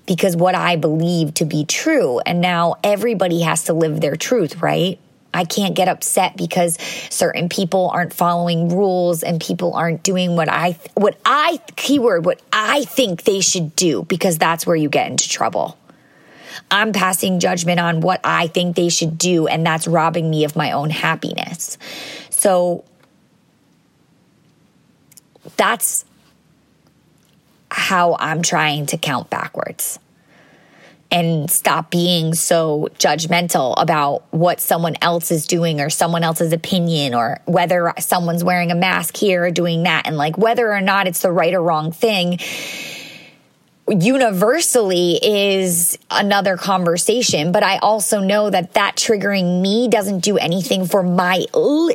because 0.06 0.36
what 0.36 0.56
I 0.56 0.78
believe 0.78 1.34
to 1.36 1.46
be 1.46 1.66
true. 1.66 2.20
And 2.20 2.40
now 2.40 2.76
everybody 2.84 3.42
has 3.42 3.66
to 3.66 3.74
live 3.74 4.00
their 4.00 4.16
truth, 4.16 4.62
right? 4.62 5.00
I 5.34 5.44
can't 5.44 5.76
get 5.76 5.90
upset 5.90 6.38
because 6.38 6.78
certain 7.10 7.50
people 7.50 7.90
aren't 7.94 8.14
following 8.14 8.70
rules 8.70 9.22
and 9.22 9.42
people 9.42 9.74
aren't 9.74 10.02
doing 10.02 10.38
what 10.38 10.48
I 10.48 10.78
what 10.94 11.20
I 11.26 11.60
keyword 11.76 12.26
what 12.26 12.42
I 12.54 12.86
think 12.86 13.24
they 13.24 13.42
should 13.42 13.76
do 13.76 14.04
because 14.04 14.38
that's 14.38 14.66
where 14.66 14.78
you 14.78 14.88
get 14.88 15.12
into 15.12 15.28
trouble. 15.28 15.78
I'm 16.72 16.94
passing 16.94 17.42
judgment 17.42 17.82
on 17.82 18.00
what 18.00 18.22
I 18.24 18.48
think 18.48 18.78
they 18.78 18.88
should 18.88 19.18
do 19.18 19.46
and 19.48 19.66
that's 19.66 19.88
robbing 19.88 20.30
me 20.30 20.46
of 20.46 20.56
my 20.56 20.72
own 20.72 20.90
happiness. 20.90 21.78
So 22.30 22.86
that's 25.58 26.06
how 27.72 28.16
I'm 28.20 28.42
trying 28.42 28.86
to 28.88 28.98
count 28.98 29.30
backwards 29.30 30.00
and 31.12 31.50
stop 31.50 31.92
being 31.92 32.34
so 32.34 32.90
judgmental 32.98 33.76
about 33.78 34.24
what 34.32 34.60
someone 34.60 34.96
else 35.02 35.32
is 35.32 35.46
doing 35.46 35.80
or 35.80 35.90
someone 35.90 36.24
else's 36.24 36.52
opinion 36.52 37.14
or 37.14 37.40
whether 37.46 37.94
someone's 38.00 38.44
wearing 38.44 38.72
a 38.72 38.76
mask 38.76 39.16
here 39.16 39.46
or 39.46 39.52
doing 39.52 39.84
that. 39.84 40.08
And 40.08 40.18
like 40.18 40.38
whether 40.38 40.72
or 40.72 40.82
not 40.82 41.08
it's 41.08 41.22
the 41.22 41.32
right 41.32 41.54
or 41.54 41.62
wrong 41.62 41.92
thing 41.92 42.40
universally 43.88 45.20
is 45.22 45.96
another 46.10 46.58
conversation 46.58 47.52
but 47.52 47.62
i 47.62 47.78
also 47.78 48.20
know 48.20 48.50
that 48.50 48.74
that 48.74 48.96
triggering 48.96 49.62
me 49.62 49.88
doesn't 49.88 50.22
do 50.22 50.40
anything 50.40 50.88
for 50.88 51.04
my 51.04 51.46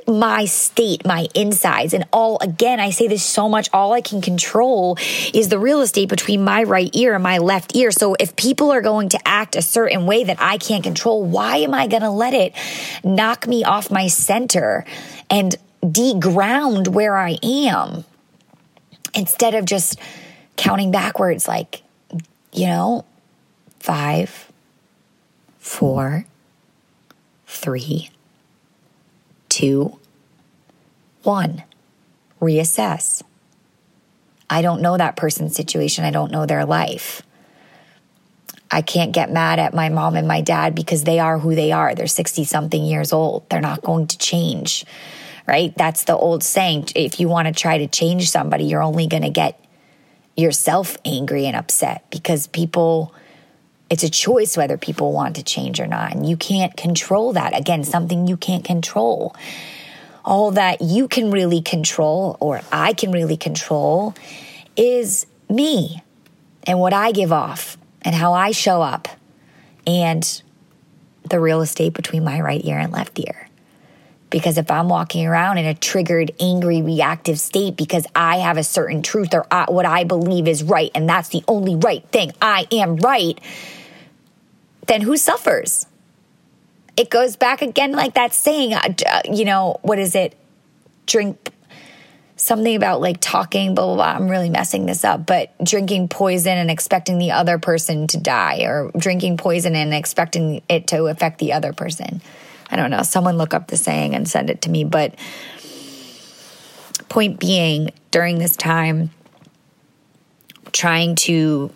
my 0.07 0.45
state 0.45 1.05
my 1.05 1.27
insides. 1.35 1.93
And 1.93 2.05
all 2.13 2.39
again 2.41 2.79
i 2.79 2.91
say 2.91 3.09
this 3.09 3.25
so 3.25 3.49
much 3.49 3.69
all 3.73 3.93
i 3.93 4.01
can 4.01 4.21
control 4.21 4.97
is 5.35 5.49
the 5.49 5.59
real 5.59 5.81
estate 5.81 6.09
between 6.09 6.45
my 6.45 6.63
right 6.63 6.95
ear 6.95 7.15
and 7.15 7.23
my 7.25 7.39
left 7.39 7.75
ear. 7.75 7.91
So 7.91 8.15
if 8.21 8.37
people 8.37 8.71
are 8.71 8.83
going 8.83 9.09
to 9.11 9.19
act 9.27 9.57
a 9.57 9.63
certain 9.63 10.07
way 10.07 10.23
that 10.23 10.37
i 10.41 10.59
can't 10.59 10.85
control 10.85 11.25
why 11.25 11.57
am 11.57 11.75
i 11.75 11.89
going 11.89 12.03
to 12.03 12.11
let 12.11 12.35
it 12.35 12.55
knock 13.03 13.49
me 13.49 13.65
off 13.65 13.91
my 13.91 14.07
center 14.07 14.85
and 15.29 15.57
deground 15.83 16.87
where 16.87 17.17
i 17.17 17.37
am? 17.43 18.05
Instead 19.13 19.57
of 19.57 19.65
just 19.65 19.99
counting 20.57 20.91
backwards 20.91 21.49
like, 21.49 21.83
you 22.53 22.67
know, 22.67 23.05
five, 23.79 24.51
four, 25.59 26.25
three, 27.47 28.11
two, 29.49 29.99
one. 31.23 31.63
Reassess. 32.41 33.23
I 34.49 34.63
don't 34.63 34.81
know 34.81 34.97
that 34.97 35.17
person's 35.17 35.55
situation. 35.55 36.05
I 36.05 36.11
don't 36.11 36.33
know 36.33 36.47
their 36.47 36.65
life. 36.65 37.23
I 38.71 38.83
can't 38.83 39.13
get 39.13 39.31
mad 39.31 39.59
at 39.59 39.75
my 39.75 39.89
mom 39.89 40.17
and 40.17 40.29
my 40.29 40.41
dad 40.41 40.75
because 40.75 41.05
they 41.05 41.19
are 41.19 41.39
who 41.39 41.55
they 41.55 41.73
are. 41.73 41.95
They're 41.95 42.07
60 42.07 42.45
something 42.45 42.85
years 42.85 43.13
old. 43.13 43.49
They're 43.51 43.61
not 43.61 43.83
going 43.83 44.07
to 44.09 44.19
change, 44.19 44.85
right? 45.47 45.75
That's 45.77 46.05
the 46.05 46.17
old 46.17 46.43
saying. 46.45 46.89
If 46.95 47.19
you 47.19 47.29
want 47.29 47.49
to 47.49 47.53
try 47.53 47.79
to 47.79 47.89
change 47.89 48.31
somebody, 48.31 48.65
you're 48.65 48.83
only 48.83 49.07
going 49.07 49.25
to 49.25 49.31
get 49.31 49.63
yourself 50.37 50.97
angry 51.05 51.47
and 51.47 51.57
upset 51.57 52.05
because 52.11 52.47
people 52.47 53.15
it's 53.91 54.05
a 54.05 54.11
choice 54.11 54.57
whether 54.57 54.79
people 54.79 55.13
want 55.13 55.35
to 55.35 55.43
change 55.43 55.81
or 55.81 55.87
not. 55.87 56.15
And 56.15 56.29
you 56.29 56.37
can't 56.37 56.77
control 56.77 57.33
that. 57.33 57.59
Again 57.59 57.83
something 57.83 58.29
you 58.29 58.37
can't 58.37 58.65
control. 58.65 59.35
All 60.25 60.53
that 60.53 60.81
you 60.81 61.09
can 61.09 61.33
really 61.33 61.61
control 61.61 62.37
or 62.41 62.61
I 62.71 62.93
can 62.93 63.11
really 63.11 63.37
control 63.37 64.15
is 64.77 65.27
me 65.49 66.03
and 66.65 66.79
what 66.79 66.93
I 66.93 67.11
give 67.11 67.33
off 67.33 67.77
and 68.03 68.15
how 68.15 68.33
I 68.33 68.53
show 68.53 68.81
up 68.81 69.09
and 69.87 70.43
the 71.29 71.41
real 71.41 71.61
estate 71.61 71.93
between 71.95 72.23
my 72.23 72.41
right 72.41 72.65
ear 72.65 72.79
and 72.79 72.93
left 72.93 73.19
ear 73.19 73.50
because 74.31 74.57
if 74.57 74.71
I'm 74.71 74.89
walking 74.89 75.27
around 75.27 75.59
in 75.59 75.67
a 75.67 75.75
triggered, 75.75 76.33
angry, 76.41 76.81
reactive 76.81 77.39
state 77.39 77.77
because 77.77 78.07
I 78.15 78.39
have 78.39 78.57
a 78.57 78.65
certain 78.65 79.03
truth 79.03 79.35
or 79.35 79.47
I, 79.51 79.67
what 79.69 79.85
I 79.85 80.05
believe 80.05 80.49
is 80.49 80.63
right 80.63 80.91
and 80.95 81.09
that's 81.09 81.29
the 81.29 81.43
only 81.49 81.77
right 81.77 82.07
thing, 82.09 82.33
I 82.41 82.67
am 82.73 82.97
right, 82.97 83.39
then 84.87 85.03
who 85.03 85.17
suffers? 85.17 85.87
It 86.97 87.11
goes 87.11 87.37
back 87.37 87.63
again 87.63 87.93
like 87.93 88.15
that 88.15 88.33
saying, 88.33 88.75
uh, 88.75 88.95
uh, 89.07 89.21
you 89.31 89.45
know, 89.45 89.79
what 89.83 89.99
is 89.99 90.15
it? 90.15 90.37
Drink 91.07 91.53
something 92.37 92.75
about 92.75 93.01
like 93.01 93.19
talking, 93.21 93.75
blah, 93.75 93.87
blah, 93.87 93.95
blah. 93.97 94.05
I'm 94.05 94.29
really 94.29 94.51
messing 94.51 94.87
this 94.87 95.05
up, 95.05 95.27
but 95.27 95.53
drinking 95.63 96.09
poison 96.09 96.57
and 96.57 96.71
expecting 96.71 97.19
the 97.19 97.33
other 97.33 97.59
person 97.59 98.07
to 98.09 98.19
die 98.19 98.63
or 98.63 98.91
drinking 98.97 99.37
poison 99.37 99.75
and 99.77 99.93
expecting 99.93 100.63
it 100.69 100.89
to 100.89 101.07
affect 101.07 101.39
the 101.39 101.53
other 101.53 101.73
person. 101.73 102.23
I 102.71 102.77
don't 102.77 102.91
know, 102.91 103.03
someone 103.03 103.37
look 103.37 103.55
up 103.55 103.69
the 103.69 103.77
saying 103.77 104.15
and 104.15 104.29
send 104.29 104.51
it 104.51 104.63
to 104.63 104.71
me. 104.71 104.85
But 104.85 105.15
point 107.09 107.41
being, 107.41 107.91
during 108.11 108.39
this 108.39 108.57
time, 108.57 109.11
trying 110.73 111.17
to 111.17 111.71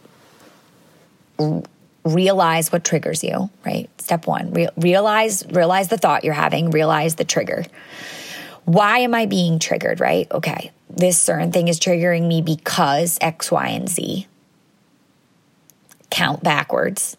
realize 2.05 2.71
what 2.71 2.85
triggers 2.85 3.25
you, 3.25 3.51
right? 3.65 3.89
Step 4.01 4.27
one, 4.27 4.53
re- 4.53 4.69
realize 4.77 5.45
realize 5.51 5.89
the 5.89 5.97
thought 5.97 6.25
you're 6.25 6.35
having, 6.35 6.71
realize 6.71 7.17
the 7.17 7.25
trigger. 7.25 7.65
Why 8.65 9.01
am 9.01 9.15
I 9.15 9.27
being 9.27 9.59
triggered, 9.59 10.01
right? 10.01 10.31
Okay, 10.31 10.71
this 10.89 11.21
certain 11.21 11.53
thing 11.53 11.69
is 11.69 11.81
triggering 11.81 12.27
me 12.29 12.41
because 12.41 13.19
X, 13.21 13.51
Y, 13.51 13.69
and 13.69 13.89
Z. 13.89 14.27
Count 16.11 16.43
backwards. 16.43 17.17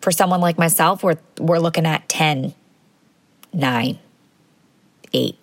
For 0.00 0.12
someone 0.12 0.40
like 0.40 0.58
myself, 0.58 1.02
we're 1.02 1.16
we're 1.38 1.58
looking 1.58 1.86
at 1.86 2.08
10, 2.08 2.54
nine, 3.56 3.98
eight, 5.14 5.38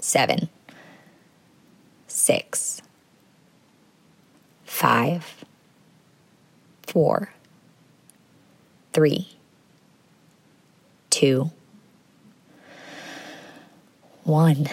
seven, 0.00 0.48
six, 2.08 2.82
five, 4.64 5.44
four, 6.82 7.32
three, 8.92 9.28
two, 11.08 11.50
one. 14.24 14.66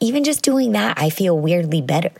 Even 0.00 0.22
just 0.22 0.42
doing 0.42 0.72
that, 0.72 0.98
I 1.00 1.08
feel 1.08 1.38
weirdly 1.38 1.80
better. 1.80 2.12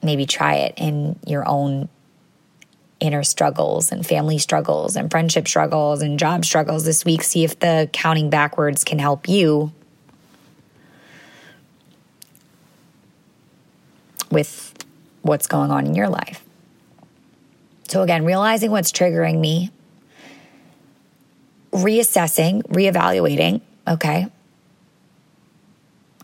Maybe 0.00 0.26
try 0.26 0.54
it 0.54 0.74
in 0.76 1.18
your 1.26 1.46
own 1.48 1.88
inner 3.02 3.24
struggles 3.24 3.90
and 3.90 4.06
family 4.06 4.38
struggles 4.38 4.94
and 4.94 5.10
friendship 5.10 5.48
struggles 5.48 6.00
and 6.00 6.18
job 6.18 6.44
struggles 6.44 6.84
this 6.84 7.04
week. 7.04 7.22
See 7.24 7.42
if 7.42 7.58
the 7.58 7.90
counting 7.92 8.30
backwards 8.30 8.84
can 8.84 9.00
help 9.00 9.28
you 9.28 9.72
with 14.30 14.72
what's 15.22 15.48
going 15.48 15.70
on 15.70 15.86
in 15.86 15.94
your 15.94 16.08
life. 16.08 16.42
So, 17.88 18.02
again, 18.02 18.24
realizing 18.24 18.70
what's 18.70 18.92
triggering 18.92 19.38
me, 19.38 19.70
reassessing, 21.72 22.62
reevaluating, 22.68 23.60
okay? 23.86 24.28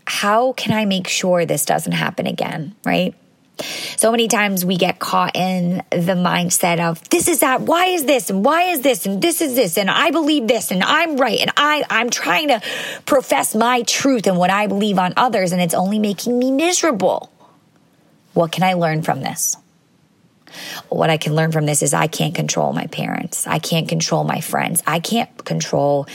How 0.07 0.53
can 0.53 0.73
I 0.73 0.85
make 0.85 1.07
sure 1.07 1.45
this 1.45 1.65
doesn't 1.65 1.91
happen 1.91 2.25
again, 2.25 2.75
right? 2.85 3.13
So 3.97 4.11
many 4.11 4.27
times 4.27 4.65
we 4.65 4.77
get 4.77 4.99
caught 4.99 5.35
in 5.35 5.83
the 5.91 6.15
mindset 6.15 6.79
of 6.79 7.07
this 7.09 7.27
is 7.27 7.41
that, 7.41 7.61
why 7.61 7.85
is 7.87 8.05
this, 8.05 8.29
and 8.29 8.43
why 8.43 8.63
is 8.63 8.81
this, 8.81 9.05
and 9.05 9.21
this 9.21 9.41
is 9.41 9.55
this, 9.55 9.77
and 9.77 9.89
I 9.89 10.11
believe 10.11 10.47
this, 10.47 10.71
and 10.71 10.83
I'm 10.83 11.17
right, 11.17 11.39
and 11.39 11.51
I, 11.57 11.83
I'm 11.89 12.09
trying 12.09 12.49
to 12.49 12.61
profess 13.05 13.55
my 13.55 13.81
truth 13.83 14.27
and 14.27 14.37
what 14.37 14.49
I 14.49 14.67
believe 14.67 14.97
on 14.97 15.13
others, 15.17 15.51
and 15.51 15.61
it's 15.61 15.73
only 15.73 15.99
making 15.99 16.37
me 16.37 16.51
miserable. 16.51 17.31
What 18.33 18.51
can 18.51 18.63
I 18.63 18.73
learn 18.73 19.01
from 19.01 19.21
this? 19.21 19.57
What 20.87 21.09
I 21.09 21.17
can 21.17 21.35
learn 21.35 21.51
from 21.51 21.65
this 21.65 21.83
is 21.83 21.93
I 21.93 22.07
can't 22.07 22.33
control 22.33 22.73
my 22.73 22.87
parents. 22.87 23.45
I 23.45 23.59
can't 23.59 23.87
control 23.87 24.23
my 24.23 24.41
friends. 24.41 24.81
I 24.87 24.99
can't 24.99 25.45
control 25.45 26.07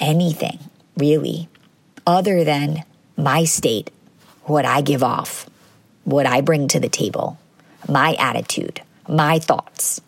anything 0.00 0.58
really 0.96 1.48
other 2.06 2.44
than 2.44 2.84
my 3.16 3.44
state, 3.44 3.90
what 4.44 4.64
I 4.64 4.80
give 4.80 5.02
off, 5.02 5.48
what 6.04 6.26
I 6.26 6.40
bring 6.40 6.68
to 6.68 6.80
the 6.80 6.88
table, 6.88 7.38
my 7.88 8.14
attitude, 8.18 8.82
my 9.08 9.38
thoughts, 9.38 10.00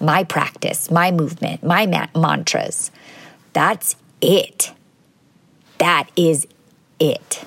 my 0.00 0.24
practice, 0.24 0.90
my 0.90 1.10
movement, 1.10 1.62
my 1.62 1.86
ma- 1.86 2.06
mantras. 2.14 2.90
That's 3.52 3.96
it. 4.20 4.72
That 5.78 6.08
is 6.16 6.46
it. 6.98 7.44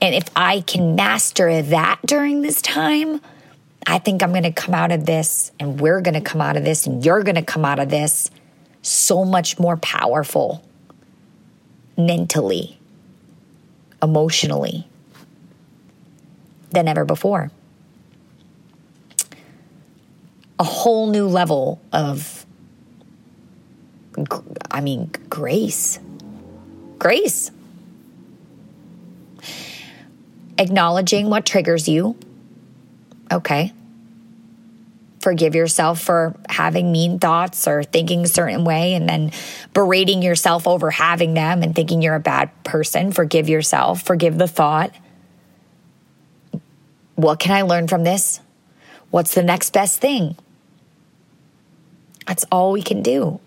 And 0.00 0.14
if 0.14 0.24
I 0.34 0.60
can 0.60 0.96
master 0.96 1.62
that 1.62 2.00
during 2.04 2.42
this 2.42 2.60
time, 2.62 3.20
I 3.86 3.98
think 3.98 4.22
I'm 4.22 4.30
going 4.30 4.42
to 4.42 4.52
come 4.52 4.74
out 4.74 4.92
of 4.92 5.06
this 5.06 5.52
and 5.58 5.80
we're 5.80 6.00
going 6.00 6.14
to 6.14 6.20
come 6.20 6.40
out 6.40 6.56
of 6.56 6.64
this 6.64 6.86
and 6.86 7.04
you're 7.04 7.22
going 7.22 7.36
to 7.36 7.42
come 7.42 7.64
out 7.64 7.78
of 7.78 7.88
this 7.88 8.30
so 8.82 9.24
much 9.24 9.58
more 9.58 9.76
powerful 9.76 10.64
mentally, 11.96 12.78
emotionally 14.02 14.88
than 16.72 16.88
ever 16.88 17.04
before. 17.04 17.50
A 20.58 20.64
whole 20.64 21.10
new 21.10 21.26
level 21.26 21.80
of, 21.92 22.46
I 24.70 24.80
mean, 24.80 25.10
grace. 25.28 25.98
Grace 26.98 27.50
acknowledging 30.58 31.28
what 31.28 31.44
triggers 31.44 31.88
you. 31.88 32.16
Okay. 33.30 33.72
Forgive 35.20 35.54
yourself 35.54 36.00
for 36.00 36.34
having 36.48 36.90
mean 36.90 37.18
thoughts 37.18 37.68
or 37.68 37.84
thinking 37.84 38.24
a 38.24 38.28
certain 38.28 38.64
way 38.64 38.94
and 38.94 39.08
then 39.08 39.30
berating 39.72 40.20
yourself 40.20 40.66
over 40.66 40.90
having 40.90 41.34
them 41.34 41.62
and 41.62 41.74
thinking 41.74 42.02
you're 42.02 42.16
a 42.16 42.20
bad 42.20 42.50
person. 42.64 43.12
Forgive 43.12 43.48
yourself. 43.48 44.02
Forgive 44.02 44.36
the 44.36 44.48
thought. 44.48 44.94
What 47.14 47.38
can 47.38 47.52
I 47.52 47.62
learn 47.62 47.88
from 47.88 48.04
this? 48.04 48.40
What's 49.10 49.34
the 49.34 49.42
next 49.42 49.72
best 49.72 50.00
thing? 50.00 50.36
That's 52.26 52.44
all 52.50 52.72
we 52.72 52.82
can 52.82 53.02
do. 53.02 53.40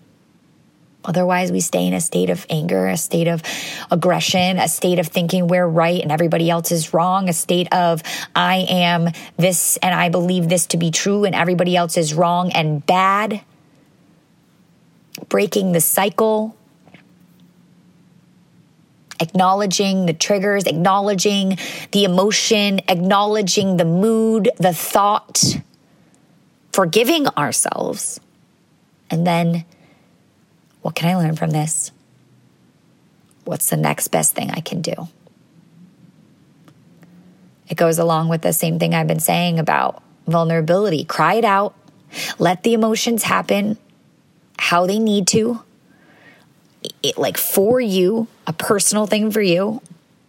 Otherwise, 1.04 1.52
we 1.52 1.60
stay 1.60 1.86
in 1.86 1.94
a 1.94 2.00
state 2.00 2.30
of 2.30 2.44
anger, 2.50 2.88
a 2.88 2.96
state 2.96 3.28
of 3.28 3.42
aggression, 3.90 4.58
a 4.58 4.68
state 4.68 4.98
of 4.98 5.06
thinking 5.06 5.46
we're 5.46 5.66
right 5.66 6.02
and 6.02 6.10
everybody 6.10 6.50
else 6.50 6.72
is 6.72 6.92
wrong, 6.92 7.28
a 7.28 7.32
state 7.32 7.72
of 7.72 8.02
I 8.34 8.66
am 8.68 9.10
this 9.36 9.76
and 9.78 9.94
I 9.94 10.08
believe 10.08 10.48
this 10.48 10.66
to 10.68 10.76
be 10.76 10.90
true 10.90 11.24
and 11.24 11.34
everybody 11.34 11.76
else 11.76 11.96
is 11.96 12.12
wrong 12.12 12.50
and 12.52 12.84
bad. 12.84 13.40
Breaking 15.28 15.72
the 15.72 15.80
cycle, 15.80 16.55
acknowledging 19.20 20.06
the 20.06 20.12
triggers, 20.12 20.64
acknowledging 20.64 21.58
the 21.92 22.04
emotion, 22.04 22.80
acknowledging 22.88 23.76
the 23.76 23.84
mood, 23.84 24.50
the 24.58 24.72
thought, 24.72 25.42
forgiving 26.72 27.26
ourselves, 27.28 28.20
and 29.10 29.26
then 29.26 29.64
what 30.82 30.94
can 30.94 31.08
I 31.08 31.16
learn 31.16 31.36
from 31.36 31.50
this? 31.50 31.90
What's 33.44 33.70
the 33.70 33.76
next 33.76 34.08
best 34.08 34.34
thing 34.34 34.50
I 34.50 34.60
can 34.60 34.82
do? 34.82 35.08
It 37.68 37.76
goes 37.76 37.98
along 37.98 38.28
with 38.28 38.42
the 38.42 38.52
same 38.52 38.78
thing 38.78 38.94
I've 38.94 39.06
been 39.06 39.20
saying 39.20 39.58
about 39.58 40.02
vulnerability. 40.26 41.04
Cry 41.04 41.34
it 41.34 41.44
out, 41.44 41.74
let 42.38 42.62
the 42.62 42.74
emotions 42.74 43.22
happen 43.22 43.78
how 44.58 44.86
they 44.86 44.98
need 44.98 45.26
to. 45.28 45.62
It, 47.02 47.18
like 47.18 47.36
for 47.36 47.80
you, 47.80 48.28
a 48.46 48.52
personal 48.52 49.06
thing 49.06 49.30
for 49.30 49.42
you. 49.42 49.82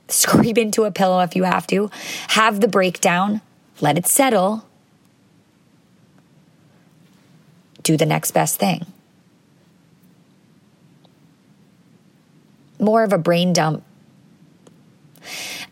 Scream 0.08 0.58
into 0.58 0.84
a 0.84 0.92
pillow 0.92 1.20
if 1.22 1.36
you 1.36 1.44
have 1.44 1.68
to. 1.68 1.90
Have 2.30 2.62
the 2.62 2.68
breakdown, 2.68 3.42
let 3.82 3.98
it 3.98 4.08
settle. 4.08 4.66
Do 7.84 7.98
the 7.98 8.06
next 8.06 8.32
best 8.32 8.60
thing. 8.60 8.86
more 12.80 13.04
of 13.04 13.14
a 13.14 13.18
brain 13.18 13.54
dump 13.54 13.84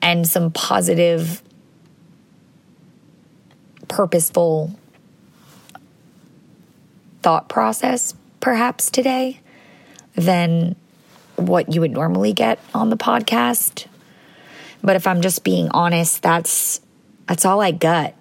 and 0.01 0.27
some 0.27 0.51
positive, 0.51 1.41
purposeful 3.87 4.77
thought 7.21 7.47
process 7.49 8.13
perhaps 8.39 8.91
today 8.91 9.39
than 10.15 10.75
what 11.35 11.73
you 11.73 11.81
would 11.81 11.91
normally 11.91 12.33
get 12.33 12.59
on 12.73 12.89
the 12.89 12.97
podcast. 12.97 13.87
But 14.81 14.95
if 14.95 15.07
I'm 15.07 15.21
just 15.21 15.43
being 15.43 15.69
honest, 15.69 16.21
that's 16.21 16.81
that's 17.27 17.45
all 17.45 17.61
I 17.61 17.71
got. 17.71 18.13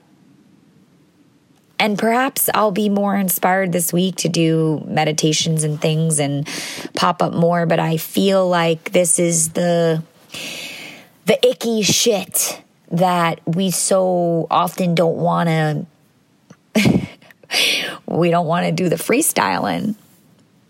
And 1.79 1.99
perhaps 1.99 2.49
I'll 2.55 2.71
be 2.71 2.89
more 2.89 3.15
inspired 3.15 3.73
this 3.73 3.93
week 3.93 4.17
to 4.17 4.29
do 4.29 4.83
meditations 4.87 5.65
and 5.65 5.81
things 5.81 6.19
and 6.21 6.49
pop 6.95 7.21
up 7.21 7.35
more, 7.35 7.67
but 7.67 7.79
I 7.79 7.97
feel 7.99 8.49
like 8.49 8.93
this 8.93 9.19
is 9.19 9.51
the 9.51 10.03
the 11.27 11.47
icky 11.47 11.83
shit 11.83 12.63
that 12.91 13.41
we 13.47 13.71
so 13.71 14.47
often 14.51 14.95
don't 14.95 15.17
want 15.17 15.49
to 15.49 15.87
we 18.07 18.31
don't 18.31 18.47
want 18.47 18.67
to 18.67 18.73
do 18.73 18.89
the 18.89 18.97
freestyling. 18.97 19.97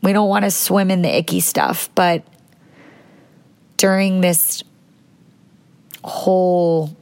We 0.04 0.12
don't 0.12 0.28
want 0.28 0.44
to 0.44 0.50
swim 0.50 0.90
in 0.90 1.00
the 1.00 1.08
icky 1.08 1.40
stuff, 1.40 1.88
but 1.94 2.22
during 3.78 4.20
this 4.20 4.62
whole 6.04 6.94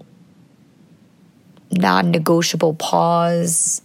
non 1.72 2.12
negotiable 2.12 2.74
pause 2.74 3.82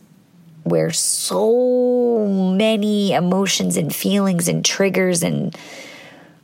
where 0.65 0.91
so 0.91 2.27
many 2.27 3.13
emotions 3.13 3.75
and 3.75 3.93
feelings 3.93 4.47
and 4.47 4.63
triggers 4.63 5.23
and 5.23 5.57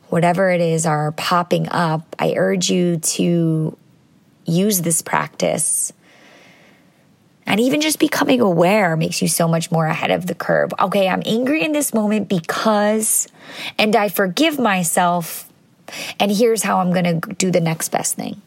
whatever 0.09 0.49
it 0.49 0.59
is 0.59 0.87
are 0.87 1.11
popping 1.11 1.69
up, 1.69 2.15
I 2.17 2.33
urge 2.35 2.71
you 2.71 2.97
to 2.97 3.77
use 4.45 4.81
this 4.81 5.03
practice. 5.03 5.93
And 7.53 7.59
even 7.59 7.81
just 7.81 7.99
becoming 7.99 8.41
aware 8.41 8.97
makes 8.97 9.21
you 9.21 9.27
so 9.27 9.47
much 9.47 9.71
more 9.71 9.85
ahead 9.85 10.09
of 10.09 10.25
the 10.25 10.33
curve. 10.33 10.73
Okay, 10.79 11.07
I'm 11.07 11.21
angry 11.23 11.63
in 11.63 11.71
this 11.71 11.93
moment 11.93 12.27
because, 12.27 13.27
and 13.77 13.95
I 13.95 14.09
forgive 14.09 14.57
myself. 14.57 15.47
And 16.19 16.31
here's 16.31 16.63
how 16.63 16.79
I'm 16.79 16.91
going 16.91 17.21
to 17.21 17.33
do 17.35 17.51
the 17.51 17.61
next 17.61 17.89
best 17.89 18.15
thing. 18.15 18.41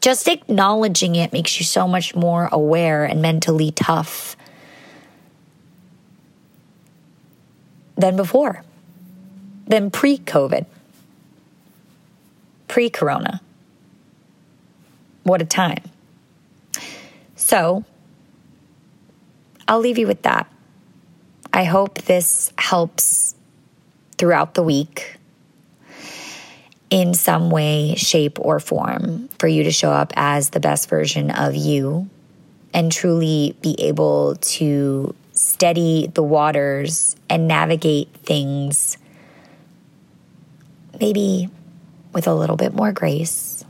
Just 0.00 0.26
acknowledging 0.26 1.16
it 1.16 1.34
makes 1.34 1.60
you 1.60 1.66
so 1.66 1.86
much 1.86 2.16
more 2.16 2.48
aware 2.50 3.04
and 3.04 3.20
mentally 3.20 3.72
tough 3.72 4.38
than 7.98 8.16
before, 8.16 8.62
than 9.66 9.90
pre 9.90 10.16
COVID, 10.16 10.64
pre 12.68 12.88
corona. 12.88 13.42
What 15.24 15.42
a 15.42 15.44
time. 15.44 15.82
So, 17.36 17.84
I'll 19.68 19.80
leave 19.80 19.98
you 19.98 20.06
with 20.06 20.22
that. 20.22 20.50
I 21.52 21.64
hope 21.64 21.98
this 22.02 22.52
helps 22.58 23.34
throughout 24.16 24.54
the 24.54 24.62
week 24.62 25.16
in 26.90 27.12
some 27.12 27.50
way, 27.50 27.94
shape, 27.94 28.38
or 28.40 28.60
form 28.60 29.28
for 29.38 29.46
you 29.46 29.64
to 29.64 29.70
show 29.70 29.90
up 29.90 30.12
as 30.16 30.50
the 30.50 30.60
best 30.60 30.88
version 30.88 31.30
of 31.30 31.54
you 31.54 32.08
and 32.72 32.90
truly 32.90 33.56
be 33.60 33.76
able 33.78 34.36
to 34.36 35.14
steady 35.32 36.10
the 36.14 36.22
waters 36.22 37.14
and 37.28 37.46
navigate 37.46 38.08
things 38.24 38.96
maybe 41.00 41.48
with 42.12 42.26
a 42.26 42.34
little 42.34 42.56
bit 42.56 42.74
more 42.74 42.92
grace, 42.92 43.64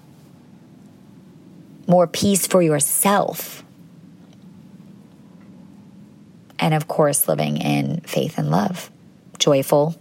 more 1.87 2.07
peace 2.07 2.47
for 2.47 2.63
yourself, 2.63 3.65
and 6.59 6.75
of 6.75 6.89
course, 6.89 7.29
living 7.29 7.59
in 7.59 8.01
faith 8.01 8.39
and 8.39 8.51
love, 8.51 8.91
joyful, 9.39 9.95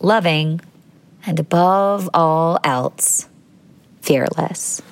loving, 0.00 0.60
and 1.26 1.38
above 1.40 2.08
all 2.14 2.58
else, 2.64 3.28
fearless. 4.02 4.82